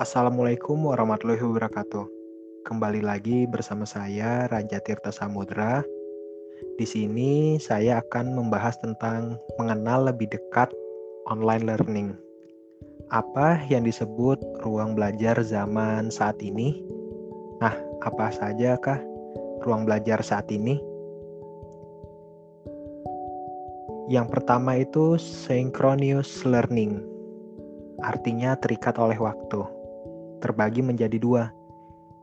Assalamualaikum 0.00 0.88
warahmatullahi 0.88 1.44
wabarakatuh. 1.44 2.08
Kembali 2.64 3.04
lagi 3.04 3.44
bersama 3.44 3.84
saya 3.84 4.48
Raja 4.48 4.80
Tirta 4.80 5.12
Samudra. 5.12 5.84
Di 6.80 6.88
sini 6.88 7.60
saya 7.60 8.00
akan 8.00 8.32
membahas 8.32 8.80
tentang 8.80 9.36
mengenal 9.60 10.08
lebih 10.08 10.32
dekat 10.32 10.72
online 11.28 11.68
learning. 11.68 12.08
Apa 13.12 13.60
yang 13.68 13.84
disebut 13.84 14.40
ruang 14.64 14.96
belajar 14.96 15.36
zaman 15.44 16.08
saat 16.08 16.40
ini? 16.40 16.80
Nah, 17.60 17.76
apa 18.00 18.32
saja 18.32 18.80
kah 18.80 19.04
ruang 19.68 19.84
belajar 19.84 20.24
saat 20.24 20.48
ini? 20.48 20.80
Yang 24.08 24.32
pertama 24.32 24.80
itu 24.80 25.20
synchronous 25.20 26.48
learning. 26.48 27.04
Artinya 28.00 28.56
terikat 28.56 28.96
oleh 28.96 29.20
waktu 29.20 29.79
terbagi 30.40 30.80
menjadi 30.80 31.20
dua. 31.20 31.52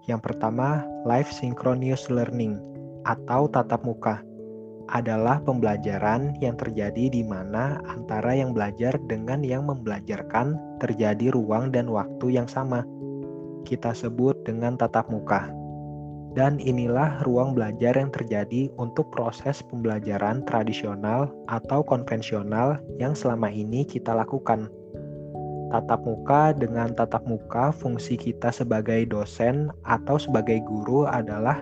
Yang 0.09 0.33
pertama, 0.33 0.83
live 1.05 1.29
synchronous 1.29 2.09
learning 2.11 2.59
atau 3.07 3.47
tatap 3.47 3.85
muka 3.87 4.19
adalah 4.87 5.43
pembelajaran 5.43 6.35
yang 6.39 6.55
terjadi 6.55 7.11
di 7.11 7.23
mana 7.23 7.83
antara 7.91 8.31
yang 8.35 8.55
belajar 8.55 8.95
dengan 9.11 9.43
yang 9.43 9.67
membelajarkan 9.67 10.55
terjadi 10.79 11.35
ruang 11.35 11.71
dan 11.75 11.91
waktu 11.91 12.39
yang 12.39 12.47
sama. 12.47 12.87
Kita 13.67 13.91
sebut 13.91 14.47
dengan 14.47 14.79
tatap 14.79 15.11
muka. 15.11 15.51
Dan 16.37 16.61
inilah 16.61 17.25
ruang 17.25 17.57
belajar 17.57 17.97
yang 17.97 18.13
terjadi 18.13 18.69
untuk 18.77 19.09
proses 19.09 19.65
pembelajaran 19.73 20.45
tradisional 20.45 21.33
atau 21.49 21.81
konvensional 21.81 22.77
yang 23.01 23.17
selama 23.17 23.49
ini 23.49 23.81
kita 23.81 24.13
lakukan 24.13 24.69
tatap 25.67 26.03
muka 26.07 26.55
dengan 26.55 26.95
tatap 26.95 27.27
muka 27.27 27.75
fungsi 27.75 28.15
kita 28.15 28.51
sebagai 28.51 29.03
dosen 29.07 29.67
atau 29.83 30.15
sebagai 30.15 30.63
guru 30.63 31.03
adalah 31.03 31.59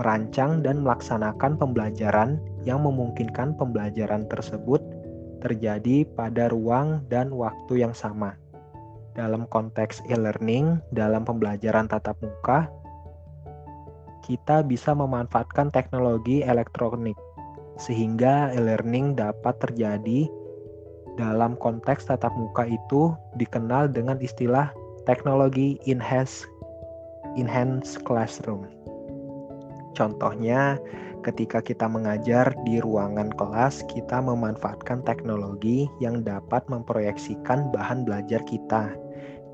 merancang 0.00 0.64
dan 0.64 0.82
melaksanakan 0.82 1.54
pembelajaran 1.60 2.40
yang 2.66 2.82
memungkinkan 2.82 3.54
pembelajaran 3.54 4.26
tersebut 4.26 4.82
terjadi 5.44 6.08
pada 6.16 6.48
ruang 6.48 7.04
dan 7.12 7.28
waktu 7.30 7.84
yang 7.84 7.92
sama. 7.92 8.34
Dalam 9.14 9.46
konteks 9.46 10.02
e-learning, 10.10 10.82
dalam 10.90 11.22
pembelajaran 11.22 11.86
tatap 11.86 12.18
muka, 12.24 12.66
kita 14.24 14.64
bisa 14.64 14.96
memanfaatkan 14.96 15.68
teknologi 15.70 16.40
elektronik 16.40 17.14
sehingga 17.76 18.50
e-learning 18.56 19.14
dapat 19.14 19.60
terjadi 19.60 20.26
dalam 21.14 21.54
konteks 21.58 22.10
tatap 22.10 22.34
muka 22.34 22.66
itu 22.66 23.14
dikenal 23.38 23.90
dengan 23.90 24.18
istilah 24.18 24.70
teknologi 25.06 25.78
enhanced 25.86 26.48
enhanced 27.38 28.02
classroom. 28.06 28.66
Contohnya, 29.94 30.78
ketika 31.22 31.62
kita 31.62 31.86
mengajar 31.86 32.50
di 32.66 32.82
ruangan 32.82 33.30
kelas, 33.38 33.86
kita 33.90 34.18
memanfaatkan 34.18 35.06
teknologi 35.06 35.86
yang 36.02 36.26
dapat 36.26 36.66
memproyeksikan 36.66 37.70
bahan 37.70 38.02
belajar 38.02 38.42
kita. 38.46 38.90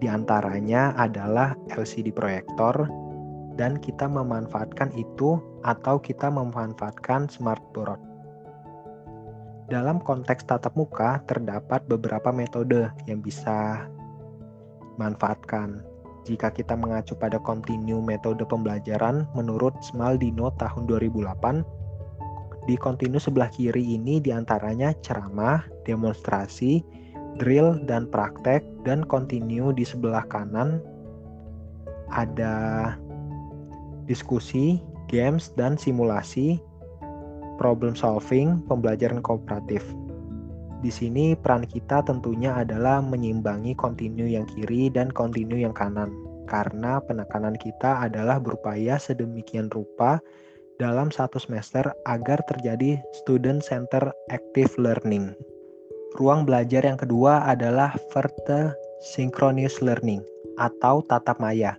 Di 0.00 0.08
antaranya 0.08 0.97
adalah 0.97 1.52
LCD 1.77 2.08
proyektor, 2.08 2.89
dan 3.61 3.77
kita 3.77 4.08
memanfaatkan 4.08 4.89
itu 4.97 5.36
atau 5.69 6.00
kita 6.00 6.33
memanfaatkan 6.33 7.28
smartboard. 7.28 8.09
Dalam 9.70 10.02
konteks 10.02 10.50
tatap 10.50 10.74
muka, 10.74 11.22
terdapat 11.30 11.86
beberapa 11.86 12.34
metode 12.34 12.90
yang 13.06 13.22
bisa 13.22 13.86
manfaatkan. 14.98 15.86
Jika 16.27 16.50
kita 16.50 16.74
mengacu 16.74 17.14
pada 17.14 17.39
kontinu 17.39 18.02
metode 18.02 18.42
pembelajaran 18.42 19.30
menurut 19.39 19.72
Smaldino 19.86 20.50
tahun 20.58 20.90
2008, 20.90 21.62
di 22.67 22.74
kontinu 22.74 23.22
sebelah 23.22 23.46
kiri 23.55 23.95
ini 23.95 24.18
di 24.18 24.34
antaranya 24.34 24.90
ceramah, 25.06 25.62
demonstrasi, 25.86 26.83
drill, 27.39 27.78
dan 27.86 28.11
praktek, 28.11 28.66
dan 28.83 29.06
kontinu 29.06 29.70
di 29.70 29.86
sebelah 29.86 30.27
kanan 30.27 30.83
ada 32.11 32.98
diskusi, 34.11 34.83
games, 35.06 35.55
dan 35.55 35.78
simulasi, 35.78 36.58
problem 37.60 37.92
solving, 37.92 38.64
pembelajaran 38.64 39.20
kooperatif. 39.20 39.84
Di 40.80 40.88
sini 40.88 41.36
peran 41.36 41.68
kita 41.68 42.00
tentunya 42.08 42.56
adalah 42.56 43.04
menyimbangi 43.04 43.76
kontinu 43.76 44.24
yang 44.24 44.48
kiri 44.48 44.88
dan 44.88 45.12
kontinu 45.12 45.60
yang 45.60 45.76
kanan, 45.76 46.08
karena 46.48 47.04
penekanan 47.04 47.52
kita 47.60 48.00
adalah 48.00 48.40
berupaya 48.40 48.96
sedemikian 48.96 49.68
rupa 49.68 50.24
dalam 50.80 51.12
satu 51.12 51.36
semester 51.36 51.92
agar 52.08 52.40
terjadi 52.48 52.96
student 53.12 53.60
center 53.60 54.08
active 54.32 54.72
learning. 54.80 55.36
Ruang 56.16 56.48
belajar 56.48 56.80
yang 56.80 56.96
kedua 56.96 57.44
adalah 57.44 57.92
verte 58.08 58.72
synchronous 59.04 59.84
learning 59.84 60.24
atau 60.56 61.04
tatap 61.04 61.36
maya 61.36 61.77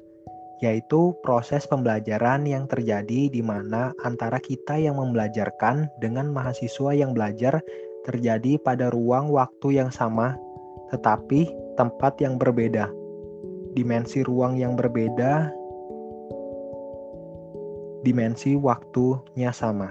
yaitu 0.61 1.17
proses 1.25 1.65
pembelajaran 1.65 2.45
yang 2.45 2.69
terjadi 2.69 3.33
di 3.33 3.41
mana 3.41 3.91
antara 4.05 4.37
kita 4.37 4.77
yang 4.77 5.01
membelajarkan 5.01 5.89
dengan 5.97 6.29
mahasiswa 6.29 6.93
yang 6.93 7.17
belajar 7.17 7.65
terjadi 8.05 8.61
pada 8.61 8.93
ruang 8.93 9.33
waktu 9.33 9.81
yang 9.81 9.89
sama, 9.89 10.37
tetapi 10.93 11.49
tempat 11.77 12.21
yang 12.21 12.37
berbeda. 12.37 12.89
Dimensi 13.73 14.21
ruang 14.21 14.57
yang 14.61 14.77
berbeda, 14.77 15.49
dimensi 18.05 18.53
waktunya 18.53 19.49
sama. 19.49 19.89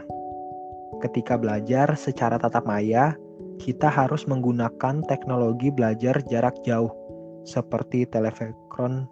Ketika 1.02 1.34
belajar 1.34 1.94
secara 1.98 2.36
tatap 2.36 2.66
maya, 2.68 3.16
kita 3.58 3.88
harus 3.88 4.28
menggunakan 4.28 5.02
teknologi 5.08 5.72
belajar 5.72 6.20
jarak 6.28 6.54
jauh 6.62 6.92
seperti 7.42 8.04
telepekron 8.04 9.08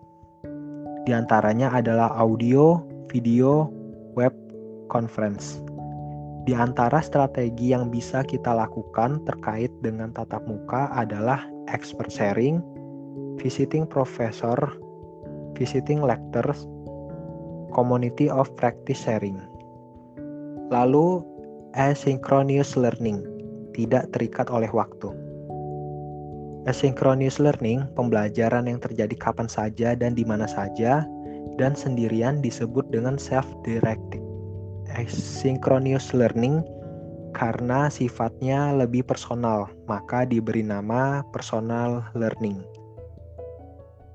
di 1.08 1.16
antaranya 1.16 1.72
adalah 1.72 2.12
audio, 2.20 2.84
video, 3.08 3.72
web 4.12 4.36
conference. 4.92 5.64
Di 6.44 6.52
antara 6.52 7.00
strategi 7.00 7.72
yang 7.72 7.88
bisa 7.88 8.20
kita 8.20 8.52
lakukan 8.52 9.24
terkait 9.24 9.72
dengan 9.80 10.12
tatap 10.12 10.44
muka 10.44 10.92
adalah 10.92 11.40
expert 11.72 12.12
sharing, 12.12 12.60
visiting 13.40 13.88
professor, 13.88 14.60
visiting 15.56 16.04
lectures, 16.04 16.68
community 17.72 18.28
of 18.28 18.52
practice 18.60 19.00
sharing. 19.00 19.40
Lalu 20.68 21.24
asynchronous 21.72 22.76
learning, 22.76 23.24
tidak 23.72 24.12
terikat 24.12 24.52
oleh 24.52 24.68
waktu. 24.76 25.08
Asynchronous 26.66 27.38
learning, 27.38 27.86
pembelajaran 27.94 28.66
yang 28.66 28.82
terjadi 28.82 29.14
kapan 29.14 29.46
saja 29.46 29.94
dan 29.94 30.18
di 30.18 30.26
mana 30.26 30.50
saja, 30.50 31.06
dan 31.60 31.78
sendirian 31.78 32.42
disebut 32.42 32.88
dengan 32.90 33.14
self-directed. 33.20 34.22
Asynchronous 34.96 36.10
learning 36.16 36.66
karena 37.36 37.92
sifatnya 37.92 38.74
lebih 38.74 39.04
personal, 39.04 39.70
maka 39.86 40.26
diberi 40.26 40.64
nama 40.64 41.22
personal 41.30 42.02
learning. 42.16 42.64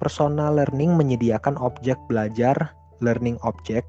Personal 0.02 0.60
learning 0.60 1.00
menyediakan 1.00 1.56
objek 1.62 1.96
belajar, 2.12 2.56
learning 3.00 3.40
object, 3.48 3.88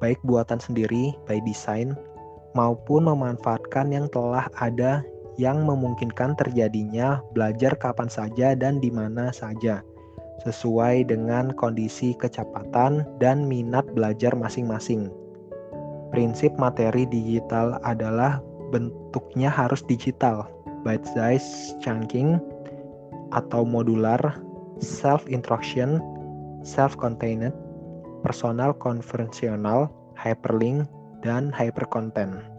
baik 0.00 0.16
buatan 0.24 0.56
sendiri, 0.56 1.12
by 1.28 1.36
design, 1.44 1.92
maupun 2.56 3.04
memanfaatkan 3.04 3.92
yang 3.92 4.08
telah 4.08 4.48
ada 4.56 5.04
yang 5.36 5.64
memungkinkan 5.64 6.36
terjadinya 6.36 7.20
belajar 7.36 7.76
kapan 7.76 8.08
saja 8.08 8.56
dan 8.56 8.80
di 8.80 8.88
mana 8.88 9.32
saja, 9.32 9.84
sesuai 10.44 11.08
dengan 11.08 11.52
kondisi 11.54 12.16
kecepatan 12.16 13.04
dan 13.20 13.44
minat 13.44 13.84
belajar 13.92 14.32
masing-masing. 14.36 15.12
Prinsip 16.12 16.54
materi 16.56 17.04
digital 17.08 17.76
adalah 17.84 18.40
bentuknya 18.72 19.52
harus 19.52 19.84
digital, 19.84 20.48
bite-size 20.82 21.76
chunking 21.84 22.40
atau 23.36 23.66
modular, 23.66 24.20
self-instruction, 24.80 26.00
self-contained, 26.64 27.52
personal 28.24 28.72
konvensional, 28.78 29.92
hyperlink, 30.16 30.88
dan 31.20 31.50
hypercontent 31.50 32.55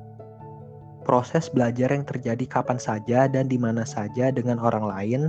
proses 1.08 1.48
belajar 1.48 1.88
yang 1.96 2.04
terjadi 2.04 2.44
kapan 2.46 2.76
saja 2.76 3.32
dan 3.32 3.48
di 3.48 3.56
mana 3.56 3.88
saja 3.88 4.28
dengan 4.30 4.60
orang 4.60 4.84
lain, 4.84 5.22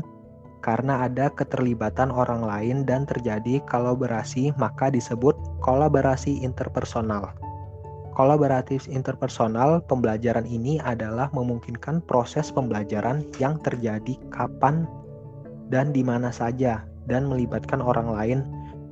karena 0.61 1.07
ada 1.07 1.31
keterlibatan 1.31 2.11
orang 2.11 2.43
lain 2.43 2.83
dan 2.83 3.07
terjadi 3.07 3.63
kolaborasi, 3.71 4.51
maka 4.59 4.91
disebut 4.91 5.39
kolaborasi 5.63 6.43
interpersonal. 6.43 7.31
Kolaboratif 8.19 8.91
interpersonal 8.91 9.79
pembelajaran 9.87 10.43
ini 10.43 10.83
adalah 10.83 11.31
memungkinkan 11.31 12.03
proses 12.11 12.51
pembelajaran 12.51 13.23
yang 13.39 13.63
terjadi 13.63 14.19
kapan 14.35 14.91
dan 15.71 15.95
di 15.95 16.03
mana 16.03 16.35
saja 16.35 16.83
dan 17.07 17.31
melibatkan 17.31 17.79
orang 17.79 18.11
lain 18.11 18.43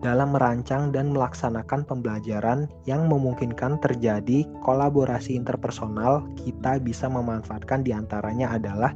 dalam 0.07 0.39
merancang 0.39 0.95
dan 0.95 1.11
melaksanakan 1.11 1.83
pembelajaran 1.83 2.71
yang 2.87 3.11
memungkinkan 3.11 3.83
terjadi 3.83 4.47
kolaborasi 4.63 5.35
interpersonal, 5.35 6.23
kita 6.39 6.79
bisa 6.79 7.11
memanfaatkan 7.11 7.83
di 7.83 7.91
antaranya 7.91 8.55
adalah 8.55 8.95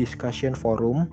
discussion 0.00 0.56
forum, 0.56 1.04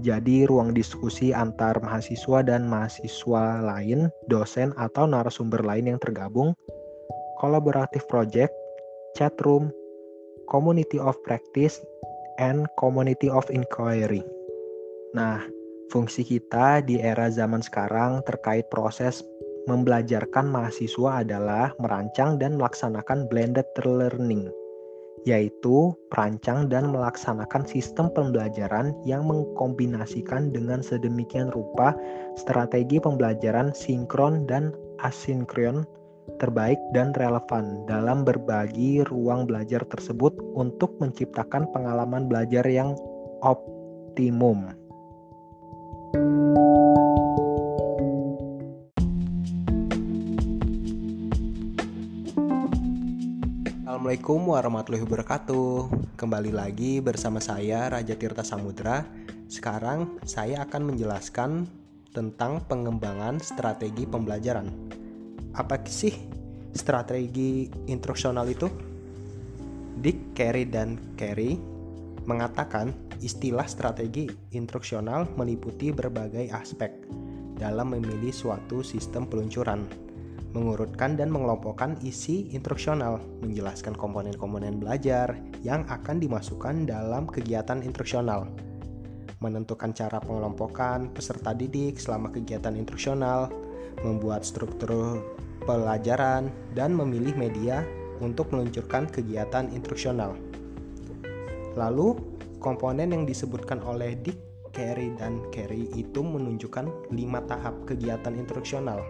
jadi 0.00 0.48
ruang 0.48 0.72
diskusi 0.72 1.36
antar 1.36 1.76
mahasiswa 1.84 2.40
dan 2.40 2.64
mahasiswa 2.64 3.60
lain, 3.60 4.08
dosen 4.32 4.72
atau 4.80 5.04
narasumber 5.04 5.60
lain 5.60 5.92
yang 5.92 6.00
tergabung, 6.00 6.56
collaborative 7.44 8.08
project, 8.08 8.56
chat 9.12 9.36
room, 9.44 9.68
community 10.48 10.96
of 10.96 11.20
practice, 11.28 11.84
and 12.40 12.64
community 12.80 13.28
of 13.28 13.44
inquiry. 13.52 14.24
Nah, 15.12 15.44
Fungsi 15.94 16.26
kita 16.26 16.82
di 16.82 16.98
era 16.98 17.30
zaman 17.30 17.62
sekarang 17.62 18.18
terkait 18.26 18.66
proses 18.66 19.22
membelajarkan 19.70 20.50
mahasiswa 20.50 21.22
adalah 21.22 21.70
merancang 21.78 22.34
dan 22.34 22.58
melaksanakan 22.58 23.30
blended 23.30 23.62
learning, 23.86 24.50
yaitu 25.22 25.94
merancang 26.10 26.66
dan 26.66 26.90
melaksanakan 26.90 27.62
sistem 27.62 28.10
pembelajaran 28.10 28.90
yang 29.06 29.22
mengkombinasikan 29.22 30.50
dengan 30.50 30.82
sedemikian 30.82 31.54
rupa 31.54 31.94
strategi 32.34 32.98
pembelajaran 32.98 33.70
sinkron 33.70 34.50
dan 34.50 34.74
asinkron 34.98 35.86
terbaik 36.42 36.82
dan 36.90 37.14
relevan 37.14 37.86
dalam 37.86 38.26
berbagi 38.26 39.06
ruang 39.06 39.46
belajar 39.46 39.86
tersebut 39.86 40.34
untuk 40.58 40.98
menciptakan 40.98 41.70
pengalaman 41.70 42.26
belajar 42.26 42.66
yang 42.66 42.98
optimum. 43.46 44.83
Assalamualaikum 54.04 54.52
warahmatullahi 54.52 55.04
wabarakatuh. 55.08 55.72
Kembali 56.20 56.52
lagi 56.52 57.00
bersama 57.00 57.40
saya 57.40 57.88
Raja 57.88 58.12
Tirta 58.12 58.44
Samudra. 58.44 59.00
Sekarang 59.48 60.20
saya 60.28 60.60
akan 60.68 60.92
menjelaskan 60.92 61.64
tentang 62.12 62.60
pengembangan 62.68 63.40
strategi 63.40 64.04
pembelajaran. 64.04 64.68
Apa 65.56 65.80
sih 65.88 66.12
strategi 66.76 67.64
instruksional 67.88 68.44
itu? 68.44 68.68
Dick, 69.96 70.36
Carey, 70.36 70.68
dan 70.68 71.16
Carey 71.16 71.56
mengatakan 72.28 72.92
istilah 73.24 73.64
strategi 73.64 74.28
instruksional 74.52 75.32
meliputi 75.40 75.96
berbagai 75.96 76.52
aspek 76.52 76.92
dalam 77.56 77.96
memilih 77.96 78.36
suatu 78.36 78.84
sistem 78.84 79.24
peluncuran 79.24 80.03
mengurutkan 80.54 81.18
dan 81.18 81.34
mengelompokkan 81.34 81.98
isi 82.06 82.46
instruksional, 82.54 83.18
menjelaskan 83.42 83.98
komponen-komponen 83.98 84.78
belajar 84.78 85.34
yang 85.66 85.82
akan 85.90 86.22
dimasukkan 86.22 86.86
dalam 86.86 87.26
kegiatan 87.26 87.82
instruksional, 87.82 88.46
menentukan 89.42 89.90
cara 89.90 90.22
pengelompokan 90.22 91.10
peserta 91.10 91.50
didik 91.50 91.98
selama 91.98 92.30
kegiatan 92.30 92.78
instruksional, 92.78 93.50
membuat 94.06 94.46
struktur 94.46 95.18
pelajaran, 95.66 96.54
dan 96.78 96.94
memilih 96.94 97.34
media 97.34 97.82
untuk 98.22 98.54
meluncurkan 98.54 99.10
kegiatan 99.10 99.66
instruksional. 99.74 100.38
Lalu, 101.74 102.14
komponen 102.62 103.10
yang 103.10 103.26
disebutkan 103.26 103.82
oleh 103.82 104.14
Dick, 104.22 104.38
Carey, 104.70 105.10
dan 105.18 105.42
Carey 105.50 105.90
itu 105.98 106.22
menunjukkan 106.22 107.10
lima 107.10 107.42
tahap 107.50 107.74
kegiatan 107.90 108.38
instruksional 108.38 109.02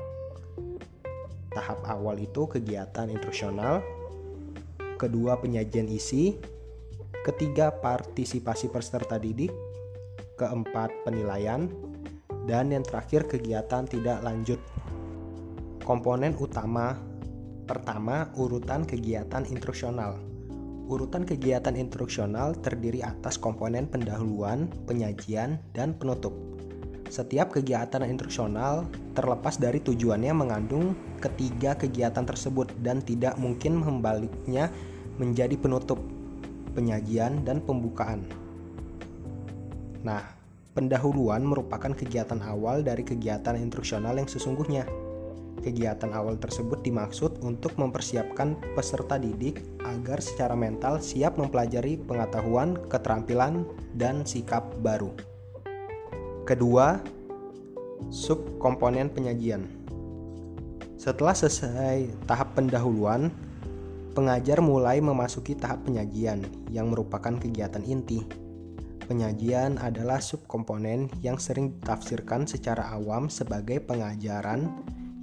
Tahap 1.55 1.87
awal 1.87 2.19
itu 2.19 2.51
kegiatan 2.51 3.07
instruksional, 3.07 3.79
kedua 4.99 5.39
penyajian 5.39 5.87
isi, 5.87 6.35
ketiga 7.23 7.71
partisipasi 7.71 8.75
peserta 8.75 9.23
didik, 9.23 9.55
keempat 10.35 10.91
penilaian, 11.07 11.71
dan 12.45 12.75
yang 12.75 12.83
terakhir 12.83 13.31
kegiatan 13.31 13.87
tidak 13.87 14.19
lanjut. 14.27 14.61
Komponen 15.87 16.35
utama 16.37 16.99
pertama 17.65 18.29
urutan 18.37 18.85
kegiatan 18.85 19.47
instruksional. 19.49 20.21
Urutan 20.85 21.25
kegiatan 21.25 21.73
instruksional 21.81 22.53
terdiri 22.61 23.01
atas 23.01 23.41
komponen 23.41 23.89
pendahuluan, 23.89 24.69
penyajian, 24.85 25.57
dan 25.73 25.97
penutup. 25.97 26.54
Setiap 27.15 27.55
kegiatan 27.55 28.03
instruksional 28.11 28.91
terlepas 29.15 29.55
dari 29.55 29.79
tujuannya 29.79 30.35
mengandung 30.35 30.99
ketiga 31.23 31.79
kegiatan 31.79 32.27
tersebut 32.27 32.75
dan 32.83 32.99
tidak 33.07 33.39
mungkin 33.39 33.79
membaliknya 33.79 34.67
menjadi 35.23 35.55
penutup, 35.55 36.03
penyajian, 36.75 37.47
dan 37.47 37.63
pembukaan. 37.63 38.27
Nah, 40.03 40.27
pendahuluan 40.75 41.47
merupakan 41.47 41.95
kegiatan 41.95 42.43
awal 42.43 42.83
dari 42.83 43.07
kegiatan 43.07 43.55
instruksional 43.63 44.19
yang 44.19 44.27
sesungguhnya. 44.27 44.83
Kegiatan 45.63 46.11
awal 46.11 46.35
tersebut 46.43 46.83
dimaksud 46.83 47.39
untuk 47.47 47.79
mempersiapkan 47.79 48.59
peserta 48.75 49.23
didik 49.23 49.63
agar 49.87 50.19
secara 50.19 50.59
mental 50.59 50.99
siap 50.99 51.39
mempelajari 51.39 51.95
pengetahuan, 51.95 52.75
keterampilan, 52.91 53.63
dan 53.95 54.27
sikap 54.27 54.67
baru. 54.83 55.34
Kedua, 56.45 57.01
subkomponen 58.13 59.09
penyajian. 59.09 59.65
Setelah 61.01 61.33
selesai 61.33 62.13
tahap 62.29 62.53
pendahuluan, 62.53 63.33
pengajar 64.13 64.61
mulai 64.61 65.01
memasuki 65.01 65.57
tahap 65.57 65.89
penyajian 65.89 66.45
yang 66.69 66.93
merupakan 66.93 67.33
kegiatan 67.41 67.81
inti. 67.89 68.29
Penyajian 69.09 69.81
adalah 69.81 70.21
subkomponen 70.21 71.09
yang 71.25 71.41
sering 71.41 71.81
ditafsirkan 71.81 72.45
secara 72.45 72.93
awam 72.93 73.33
sebagai 73.33 73.81
pengajaran 73.81 74.69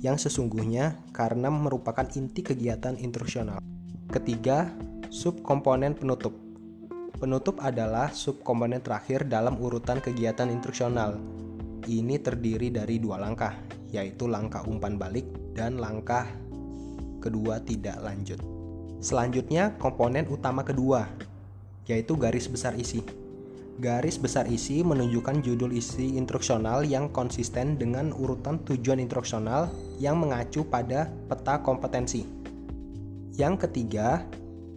yang 0.01 0.17
sesungguhnya 0.17 0.97
karena 1.13 1.53
merupakan 1.53 2.09
inti 2.17 2.41
kegiatan 2.41 2.97
instruksional. 2.97 3.61
Ketiga, 4.09 4.73
subkomponen 5.13 5.93
penutup. 5.93 6.50
Penutup 7.21 7.61
adalah 7.61 8.09
subkomponen 8.09 8.81
terakhir 8.81 9.29
dalam 9.29 9.61
urutan 9.61 10.01
kegiatan 10.01 10.49
instruksional. 10.49 11.21
Ini 11.85 12.17
terdiri 12.17 12.73
dari 12.73 12.97
dua 12.97 13.21
langkah, 13.21 13.53
yaitu 13.93 14.25
langkah 14.25 14.65
umpan 14.65 14.97
balik 14.97 15.29
dan 15.53 15.77
langkah 15.77 16.25
kedua 17.21 17.61
tidak 17.61 18.01
lanjut. 18.01 18.41
Selanjutnya, 19.05 19.77
komponen 19.77 20.25
utama 20.33 20.65
kedua, 20.65 21.05
yaitu 21.85 22.17
garis 22.17 22.49
besar 22.49 22.73
isi. 22.73 23.05
Garis 23.77 24.17
besar 24.17 24.49
isi 24.49 24.81
menunjukkan 24.81 25.45
judul 25.45 25.77
isi 25.77 26.17
instruksional 26.17 26.81
yang 26.89 27.05
konsisten 27.13 27.77
dengan 27.77 28.17
urutan 28.17 28.65
tujuan 28.65 28.97
instruksional 28.97 29.69
yang 30.01 30.17
mengacu 30.17 30.65
pada 30.65 31.05
peta 31.29 31.61
kompetensi. 31.61 32.25
Yang 33.37 33.69
ketiga, 33.69 34.25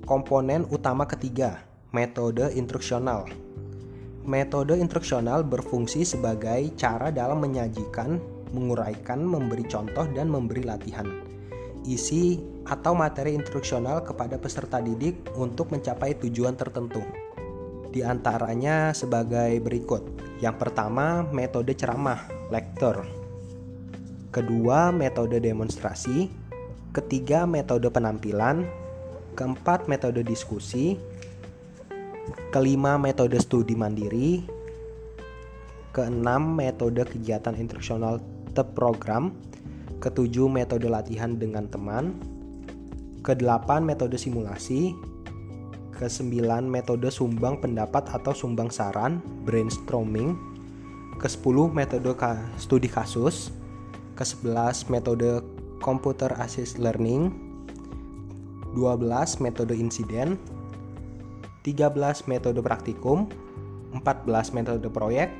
komponen 0.04 0.68
utama 0.68 1.08
ketiga, 1.08 1.64
Metode 1.94 2.50
instruksional. 2.58 3.22
Metode 4.26 4.74
instruksional 4.82 5.46
berfungsi 5.46 6.02
sebagai 6.02 6.74
cara 6.74 7.14
dalam 7.14 7.38
menyajikan, 7.38 8.18
menguraikan, 8.50 9.22
memberi 9.22 9.62
contoh, 9.62 10.02
dan 10.10 10.26
memberi 10.26 10.66
latihan. 10.66 11.06
Isi 11.86 12.42
atau 12.66 12.98
materi 12.98 13.38
instruksional 13.38 14.02
kepada 14.02 14.42
peserta 14.42 14.82
didik 14.82 15.22
untuk 15.38 15.70
mencapai 15.70 16.18
tujuan 16.18 16.58
tertentu. 16.58 16.98
Di 17.94 18.02
antaranya 18.02 18.90
sebagai 18.90 19.62
berikut. 19.62 20.02
Yang 20.42 20.66
pertama, 20.66 21.22
metode 21.30 21.78
ceramah, 21.78 22.26
lektor. 22.50 23.06
Kedua, 24.34 24.90
metode 24.90 25.38
demonstrasi. 25.38 26.26
Ketiga, 26.90 27.46
metode 27.46 27.86
penampilan. 27.86 28.66
Keempat, 29.38 29.86
metode 29.86 30.26
diskusi 30.26 31.13
kelima 32.54 32.96
metode 32.96 33.36
studi 33.42 33.74
mandiri, 33.74 34.44
keenam 35.94 36.58
metode 36.58 37.06
kegiatan 37.06 37.54
instruksional 37.54 38.18
terprogram, 38.54 39.34
ketujuh 40.02 40.50
metode 40.50 40.86
latihan 40.90 41.34
dengan 41.38 41.70
teman, 41.70 42.18
kedelapan 43.22 43.82
metode 43.86 44.18
simulasi, 44.18 44.94
kesembilan 45.94 46.66
metode 46.66 47.08
sumbang 47.08 47.62
pendapat 47.62 48.10
atau 48.10 48.34
sumbang 48.34 48.68
saran 48.68 49.22
brainstorming, 49.46 50.34
ke-10 51.22 51.70
metode 51.70 52.10
studi 52.58 52.90
kasus, 52.90 53.54
ke-11 54.18 54.90
metode 54.90 55.40
computer 55.78 56.30
assist 56.42 56.82
learning, 56.82 57.30
12 58.74 59.38
metode 59.38 59.74
insiden, 59.78 60.34
13 61.64 62.28
metode 62.28 62.61
praktikum, 62.61 63.25
14 63.97 64.52
metode 64.52 64.85
proyek, 64.92 65.33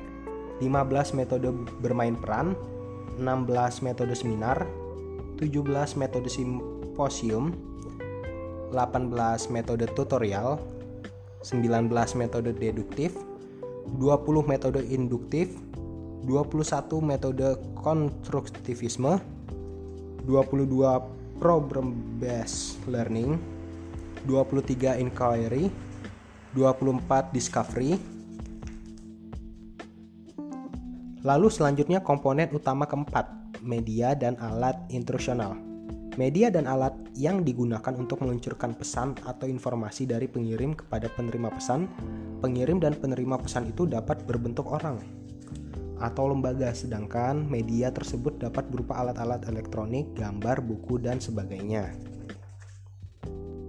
15 0.57 1.13
metode 1.13 1.53
bermain 1.85 2.17
peran, 2.17 2.57
16 3.21 3.85
metode 3.85 4.17
seminar, 4.17 4.65
17 5.37 6.01
metode 6.01 6.25
simposium, 6.25 7.53
18 8.73 9.53
metode 9.53 9.85
tutorial, 9.93 10.57
19 11.45 11.93
metode 12.17 12.57
deduktif, 12.57 13.13
20 14.01 14.25
metode 14.49 14.81
induktif, 14.89 15.53
21 16.25 17.05
metode 17.05 17.53
konstruktivisme, 17.77 19.21
22 20.25 21.37
problem 21.37 21.93
based 22.17 22.81
learning, 22.89 23.37
23 24.25 24.97
inquiry, 24.97 25.69
24 26.55 27.35
discovery, 27.35 27.99
Lalu 31.25 31.49
selanjutnya 31.49 32.05
komponen 32.05 32.53
utama 32.53 32.85
keempat, 32.85 33.57
media 33.65 34.13
dan 34.13 34.37
alat 34.37 34.77
instruksional. 34.93 35.57
Media 36.21 36.53
dan 36.53 36.69
alat 36.69 36.93
yang 37.17 37.41
digunakan 37.41 37.91
untuk 37.97 38.21
meluncurkan 38.21 38.77
pesan 38.77 39.17
atau 39.25 39.49
informasi 39.49 40.05
dari 40.05 40.29
pengirim 40.29 40.77
kepada 40.77 41.09
penerima 41.09 41.49
pesan. 41.49 41.89
Pengirim 42.45 42.77
dan 42.77 42.93
penerima 42.93 43.41
pesan 43.41 43.73
itu 43.73 43.89
dapat 43.89 44.21
berbentuk 44.29 44.69
orang 44.69 45.01
atau 45.95 46.27
lembaga, 46.27 46.75
sedangkan 46.75 47.47
media 47.47 47.89
tersebut 47.89 48.37
dapat 48.37 48.67
berupa 48.67 48.99
alat-alat 48.99 49.47
elektronik, 49.47 50.11
gambar, 50.13 50.61
buku, 50.61 50.99
dan 50.99 51.23
sebagainya. 51.23 51.89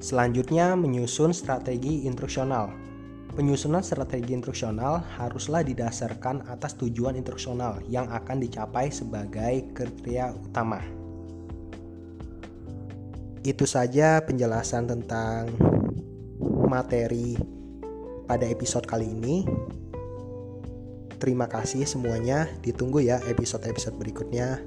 Selanjutnya, 0.07 0.79
menyusun 0.79 1.35
strategi 1.35 2.07
instruksional. 2.07 2.71
Penyusunan 3.35 3.83
strategi 3.83 4.39
instruksional 4.39 5.03
haruslah 5.19 5.67
didasarkan 5.67 6.47
atas 6.47 6.79
tujuan 6.79 7.19
instruksional 7.19 7.83
yang 7.91 8.07
akan 8.15 8.39
dicapai 8.39 8.95
sebagai 8.95 9.67
kriteria 9.75 10.31
utama. 10.31 10.79
Itu 13.43 13.67
saja 13.67 14.23
penjelasan 14.23 14.87
tentang 14.87 15.51
materi 16.71 17.35
pada 18.31 18.47
episode 18.47 18.87
kali 18.87 19.11
ini. 19.11 19.43
Terima 21.19 21.51
kasih 21.51 21.83
semuanya. 21.83 22.47
Ditunggu 22.63 23.03
ya 23.03 23.19
episode-episode 23.27 23.99
berikutnya. 23.99 24.63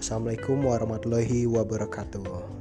Wassalamualaikum 0.00 0.64
warahmatullahi 0.64 1.44
wabarakatuh. 1.44 2.57